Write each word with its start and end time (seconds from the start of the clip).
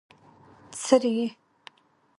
څرې 0.83 1.11
يې؟ 1.17 1.27